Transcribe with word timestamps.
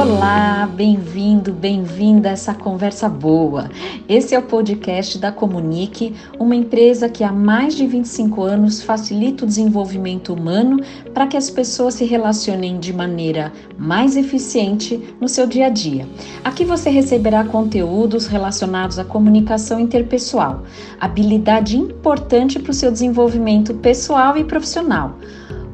Olá, 0.00 0.66
bem-vindo, 0.66 1.52
bem-vinda 1.52 2.30
a 2.30 2.32
essa 2.32 2.54
conversa 2.54 3.06
boa. 3.06 3.68
Esse 4.08 4.34
é 4.34 4.38
o 4.38 4.42
podcast 4.42 5.18
da 5.18 5.30
Comunique, 5.30 6.14
uma 6.38 6.56
empresa 6.56 7.06
que 7.06 7.22
há 7.22 7.30
mais 7.30 7.74
de 7.74 7.86
25 7.86 8.42
anos 8.42 8.82
facilita 8.82 9.44
o 9.44 9.46
desenvolvimento 9.46 10.32
humano 10.32 10.80
para 11.12 11.26
que 11.26 11.36
as 11.36 11.50
pessoas 11.50 11.92
se 11.92 12.06
relacionem 12.06 12.78
de 12.78 12.94
maneira 12.94 13.52
mais 13.76 14.16
eficiente 14.16 15.14
no 15.20 15.28
seu 15.28 15.46
dia 15.46 15.66
a 15.66 15.68
dia. 15.68 16.08
Aqui 16.42 16.64
você 16.64 16.88
receberá 16.88 17.44
conteúdos 17.44 18.26
relacionados 18.26 18.98
à 18.98 19.04
comunicação 19.04 19.78
interpessoal, 19.78 20.62
habilidade 20.98 21.76
importante 21.76 22.58
para 22.58 22.70
o 22.70 22.74
seu 22.74 22.90
desenvolvimento 22.90 23.74
pessoal 23.74 24.34
e 24.38 24.44
profissional. 24.44 25.18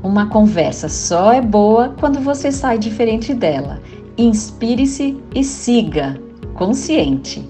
Uma 0.02 0.26
conversa 0.26 0.88
só 0.88 1.32
é 1.32 1.40
boa 1.40 1.94
quando 1.98 2.20
você 2.20 2.52
sai 2.52 2.78
diferente 2.78 3.34
dela. 3.34 3.80
Inspire-se 4.18 5.22
e 5.34 5.44
siga, 5.44 6.18
consciente. 6.54 7.46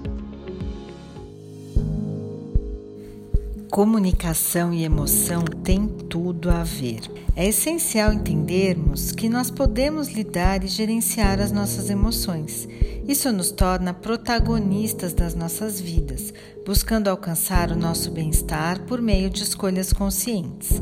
Comunicação 3.71 4.73
e 4.73 4.83
emoção 4.83 5.45
têm 5.63 5.87
tudo 5.87 6.49
a 6.49 6.65
ver. 6.65 6.99
É 7.37 7.47
essencial 7.47 8.11
entendermos 8.11 9.13
que 9.13 9.29
nós 9.29 9.49
podemos 9.49 10.09
lidar 10.09 10.61
e 10.65 10.67
gerenciar 10.67 11.39
as 11.39 11.53
nossas 11.53 11.89
emoções. 11.89 12.67
Isso 13.07 13.31
nos 13.31 13.49
torna 13.49 13.93
protagonistas 13.93 15.13
das 15.13 15.33
nossas 15.35 15.79
vidas, 15.79 16.33
buscando 16.65 17.07
alcançar 17.07 17.71
o 17.71 17.77
nosso 17.77 18.11
bem-estar 18.11 18.81
por 18.81 19.01
meio 19.01 19.29
de 19.29 19.41
escolhas 19.41 19.93
conscientes. 19.93 20.81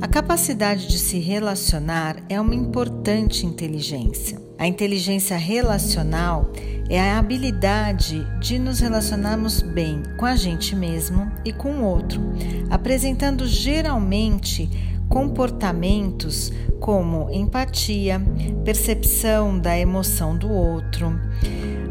A 0.00 0.08
capacidade 0.08 0.86
de 0.86 0.98
se 0.98 1.18
relacionar 1.18 2.24
é 2.30 2.40
uma 2.40 2.54
importante 2.54 3.44
inteligência. 3.44 4.47
A 4.58 4.66
inteligência 4.66 5.36
relacional 5.36 6.50
é 6.90 6.98
a 6.98 7.18
habilidade 7.18 8.26
de 8.40 8.58
nos 8.58 8.80
relacionarmos 8.80 9.62
bem 9.62 10.02
com 10.16 10.26
a 10.26 10.34
gente 10.34 10.74
mesmo 10.74 11.30
e 11.44 11.52
com 11.52 11.74
o 11.74 11.84
outro, 11.84 12.20
apresentando 12.68 13.46
geralmente 13.46 14.68
comportamentos 15.08 16.52
como 16.80 17.30
empatia, 17.30 18.20
percepção 18.64 19.58
da 19.58 19.78
emoção 19.78 20.36
do 20.36 20.50
outro, 20.50 21.18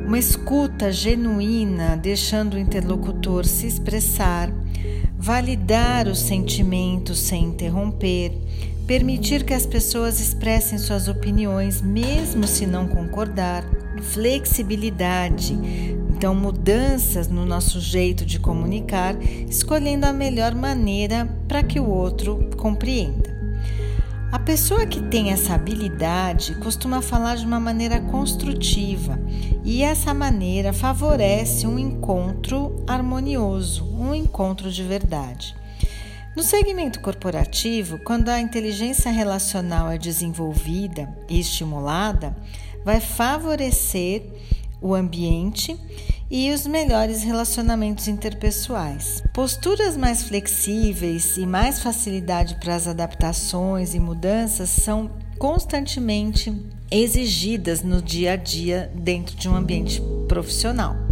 uma 0.05 0.19
escuta 0.19 0.91
genuína, 0.91 1.95
deixando 1.95 2.55
o 2.55 2.59
interlocutor 2.59 3.45
se 3.45 3.65
expressar, 3.65 4.51
validar 5.17 6.07
os 6.07 6.19
sentimentos 6.19 7.19
sem 7.19 7.45
interromper, 7.45 8.31
permitir 8.87 9.43
que 9.43 9.53
as 9.53 9.65
pessoas 9.65 10.21
expressem 10.21 10.77
suas 10.77 11.09
opiniões, 11.09 11.81
mesmo 11.81 12.47
se 12.47 12.65
não 12.65 12.87
concordar, 12.87 13.65
flexibilidade, 14.01 15.53
então 16.15 16.33
mudanças 16.33 17.27
no 17.27 17.45
nosso 17.45 17.81
jeito 17.81 18.25
de 18.25 18.39
comunicar, 18.39 19.21
escolhendo 19.21 20.05
a 20.05 20.13
melhor 20.13 20.55
maneira 20.55 21.27
para 21.49 21.61
que 21.61 21.81
o 21.81 21.89
outro 21.89 22.49
compreenda. 22.55 23.35
A 24.31 24.39
pessoa 24.39 24.85
que 24.85 25.01
tem 25.01 25.31
essa 25.31 25.53
habilidade 25.53 26.55
costuma 26.55 27.01
falar 27.01 27.35
de 27.35 27.45
uma 27.45 27.59
maneira 27.59 27.99
construtiva 27.99 29.19
e 29.63 29.83
essa 29.83 30.13
maneira 30.13 30.71
favorece 30.71 31.67
um 31.67 31.77
encontro 31.77 32.83
harmonioso, 32.87 33.85
um 33.85 34.15
encontro 34.15 34.71
de 34.71 34.83
verdade. 34.83 35.55
No 36.37 36.43
segmento 36.43 36.99
corporativo, 36.99 37.97
quando 37.97 38.29
a 38.29 38.39
inteligência 38.39 39.09
relacional 39.09 39.89
é 39.89 39.97
desenvolvida 39.97 41.11
e 41.27 41.39
estimulada, 41.39 42.37
vai 42.85 43.01
favorecer 43.01 44.21
o 44.79 44.93
ambiente 44.93 45.75
e 46.29 46.51
os 46.51 46.67
melhores 46.67 47.23
relacionamentos 47.23 48.07
interpessoais. 48.07 49.23
Posturas 49.33 49.97
mais 49.97 50.21
flexíveis 50.21 51.37
e 51.37 51.47
mais 51.47 51.81
facilidade 51.81 52.59
para 52.59 52.75
as 52.75 52.85
adaptações 52.87 53.95
e 53.95 53.99
mudanças 53.99 54.69
são 54.69 55.09
constantemente 55.39 56.55
exigidas 56.91 57.81
no 57.81 57.99
dia 57.99 58.33
a 58.33 58.35
dia 58.35 58.91
dentro 58.93 59.35
de 59.35 59.49
um 59.49 59.55
ambiente 59.55 59.99
profissional. 60.27 61.06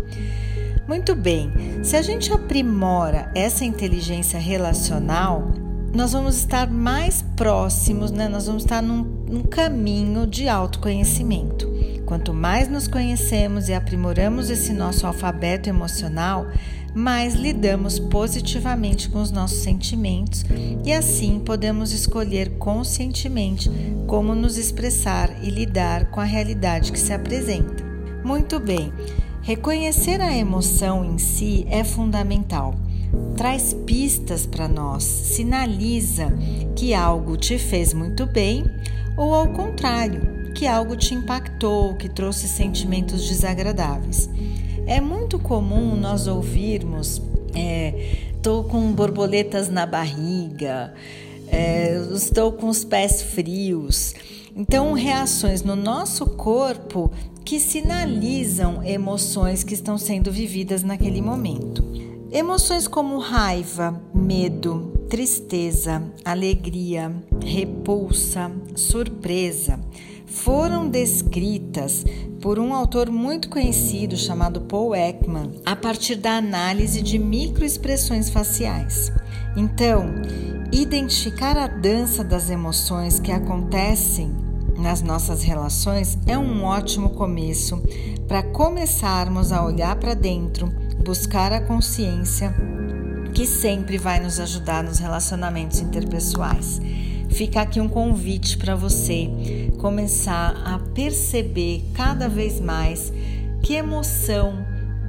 Muito 0.88 1.16
bem, 1.16 1.51
se 1.84 1.96
a 1.96 2.01
gente 2.01 2.31
aprimora 2.31 3.31
essa 3.34 3.66
inteligência 3.66 4.38
relacional, 4.38 5.51
nós 5.91 6.13
vamos 6.13 6.35
estar 6.35 6.69
mais 6.69 7.23
próximos, 7.35 8.12
né? 8.12 8.28
nós 8.28 8.46
vamos 8.46 8.63
estar 8.63 8.84
num, 8.84 9.03
num 9.28 9.41
caminho 9.41 10.28
de 10.28 10.47
autoconhecimento. 10.47 11.74
Quanto 12.06 12.34
mais 12.34 12.68
nos 12.68 12.88
conhecemos 12.88 13.68
e 13.68 13.74
aprimoramos 13.74 14.51
esse 14.51 14.74
nosso 14.74 15.07
alfabeto 15.07 15.69
emocional, 15.69 16.45
mais 16.94 17.34
lidamos 17.34 17.97
positivamente 17.97 19.09
com 19.09 19.22
os 19.22 19.31
nossos 19.31 19.57
sentimentos 19.63 20.45
e 20.85 20.94
assim 20.94 21.40
podemos 21.40 21.91
escolher 21.91 22.51
conscientemente 22.57 23.69
como 24.06 24.35
nos 24.35 24.57
expressar 24.57 25.44
e 25.44 25.50
lidar 25.50 26.12
com 26.12 26.22
a 26.22 26.25
realidade 26.25 26.91
que 26.91 27.00
se 27.00 27.12
apresenta. 27.12 27.84
Muito 28.24 28.59
bem, 28.59 28.94
reconhecer 29.45 30.19
a 30.22 30.35
emoção 30.35 31.06
em 31.06 31.19
si 31.19 31.67
é 31.69 31.83
fundamental. 31.83 32.73
Traz 33.38 33.75
pistas 33.85 34.45
para 34.47 34.67
nós, 34.67 35.03
sinaliza 35.03 36.33
que 36.75 36.95
algo 36.95 37.38
te 37.38 37.59
fez 37.59 37.94
muito 37.94 38.25
bem 38.25 38.66
ou 39.16 39.33
ao 39.35 39.47
contrário, 39.50 40.51
que 40.56 40.66
algo 40.66 40.95
te 40.95 41.13
impactou, 41.13 41.95
que 41.95 42.09
trouxe 42.09 42.47
sentimentos 42.47 43.28
desagradáveis. 43.28 44.28
É 44.88 45.00
muito 45.00 45.38
comum 45.38 45.95
nós 45.95 46.25
ouvirmos: 46.25 47.22
estou 48.35 48.66
é, 48.66 48.69
com 48.69 48.91
borboletas 48.94 49.69
na 49.69 49.85
barriga, 49.85 50.91
é, 51.47 51.95
estou 52.12 52.51
com 52.51 52.67
os 52.67 52.83
pés 52.83 53.22
frios. 53.22 54.16
Então, 54.56 54.94
reações 54.94 55.62
no 55.62 55.75
nosso 55.75 56.25
corpo 56.25 57.12
que 57.45 57.59
sinalizam 57.59 58.83
emoções 58.83 59.63
que 59.63 59.75
estão 59.75 60.00
sendo 60.00 60.31
vividas 60.31 60.83
naquele 60.83 61.22
momento. 61.22 61.85
Emoções 62.31 62.88
como 62.88 63.19
raiva, 63.19 64.01
medo, 64.11 64.91
tristeza, 65.07 66.03
alegria, 66.25 67.16
repulsa, 67.41 68.51
surpresa 68.75 69.79
foram 70.25 70.89
descritas 70.89 72.03
por 72.41 72.57
um 72.57 72.73
autor 72.73 73.11
muito 73.11 73.47
conhecido 73.47 74.17
chamado 74.17 74.62
Paul 74.62 74.95
Ekman 74.95 75.51
a 75.63 75.75
partir 75.75 76.16
da 76.16 76.38
análise 76.38 77.01
de 77.01 77.19
microexpressões 77.19 78.29
faciais. 78.29 79.12
Então, 79.56 80.07
identificar 80.72 81.56
a 81.57 81.67
dança 81.67 82.23
das 82.23 82.50
emoções 82.50 83.19
que 83.19 83.31
acontecem 83.31 84.44
nas 84.78 85.02
nossas 85.02 85.44
relações 85.44 86.18
é 86.28 86.38
um 86.38 86.63
ótimo 86.63 87.12
começo 87.12 87.81
para 88.28 88.44
começarmos 88.44 89.52
a 89.52 89.63
olhar 89.63 89.96
para 89.96 90.13
dentro, 90.13 90.68
buscar 91.03 91.53
a 91.53 91.62
consciência 91.62 92.53
que 93.34 93.46
sempre 93.46 93.97
vai 93.97 94.19
nos 94.19 94.40
ajudar 94.40 94.84
nos 94.84 95.00
relacionamentos 95.00 95.80
interpessoais. 95.80 96.80
Fica 97.30 97.62
aqui 97.62 97.81
um 97.81 97.90
convite 97.90 98.58
para 98.58 98.75
você 98.75 99.30
começar 99.80 100.56
a 100.66 100.80
perceber 100.94 101.84
cada 101.94 102.30
vez 102.30 102.62
mais 102.62 103.12
que 103.62 103.74
emoção 103.74 104.66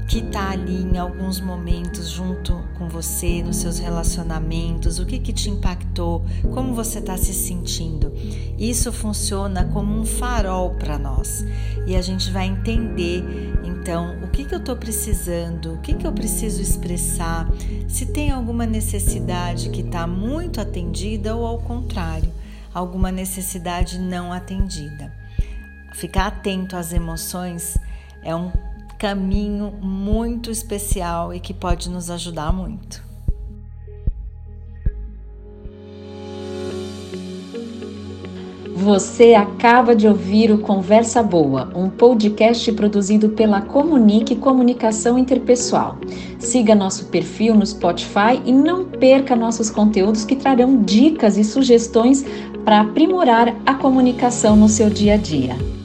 que 0.08 0.18
está 0.18 0.50
ali 0.50 0.82
em 0.82 0.98
alguns 0.98 1.40
momentos 1.40 2.08
junto 2.08 2.62
com 2.78 2.88
você, 2.88 3.42
nos 3.42 3.56
seus 3.56 3.78
relacionamentos, 3.78 4.98
o 4.98 5.06
que, 5.06 5.18
que 5.18 5.32
te 5.32 5.50
impactou, 5.50 6.24
como 6.54 6.74
você 6.74 7.00
está 7.00 7.16
se 7.16 7.34
sentindo. 7.34 8.12
Isso 8.56 8.92
funciona 8.92 9.64
como 9.72 9.98
um 9.98 10.06
farol 10.06 10.74
para 10.74 10.96
nós 10.96 11.44
e 11.86 11.96
a 11.96 12.02
gente 12.02 12.30
vai 12.30 12.46
entender 12.46 13.24
então 13.64 14.16
o 14.22 14.28
que, 14.28 14.44
que 14.44 14.54
eu 14.54 14.60
estou 14.60 14.76
precisando, 14.76 15.74
o 15.74 15.78
que, 15.78 15.94
que 15.94 16.06
eu 16.06 16.12
preciso 16.12 16.62
expressar, 16.62 17.48
se 17.88 18.06
tem 18.06 18.30
alguma 18.30 18.64
necessidade 18.64 19.70
que 19.70 19.80
está 19.80 20.06
muito 20.06 20.60
atendida 20.60 21.34
ou 21.34 21.44
ao 21.44 21.58
contrário, 21.58 22.32
alguma 22.72 23.10
necessidade 23.10 23.98
não 23.98 24.32
atendida. 24.32 25.12
Ficar 25.94 26.26
atento 26.26 26.76
às 26.76 26.92
emoções 26.92 27.76
é 28.22 28.34
um 28.34 28.50
caminho 28.98 29.72
muito 29.80 30.50
especial 30.50 31.32
e 31.32 31.40
que 31.40 31.52
pode 31.52 31.90
nos 31.90 32.10
ajudar 32.10 32.52
muito. 32.52 33.06
Você 38.86 39.34
acaba 39.34 39.96
de 39.96 40.06
ouvir 40.06 40.52
o 40.52 40.58
Conversa 40.58 41.22
Boa, 41.22 41.72
um 41.74 41.88
podcast 41.88 42.70
produzido 42.72 43.30
pela 43.30 43.60
Comunique 43.60 44.36
Comunicação 44.36 45.18
Interpessoal. 45.18 45.96
Siga 46.38 46.74
nosso 46.74 47.06
perfil 47.06 47.54
no 47.54 47.66
Spotify 47.66 48.40
e 48.44 48.52
não 48.52 48.84
perca 48.84 49.34
nossos 49.34 49.70
conteúdos 49.70 50.24
que 50.24 50.36
trarão 50.36 50.82
dicas 50.82 51.36
e 51.36 51.42
sugestões 51.42 52.24
para 52.64 52.82
aprimorar 52.82 53.56
a 53.64 53.74
comunicação 53.74 54.54
no 54.54 54.68
seu 54.68 54.90
dia 54.90 55.14
a 55.14 55.16
dia. 55.16 55.75